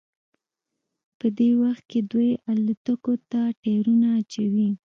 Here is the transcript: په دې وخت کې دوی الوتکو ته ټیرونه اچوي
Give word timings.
په 1.19 1.27
دې 1.37 1.49
وخت 1.61 1.83
کې 1.91 1.99
دوی 2.11 2.31
الوتکو 2.51 3.13
ته 3.29 3.41
ټیرونه 3.63 4.07
اچوي 4.19 4.69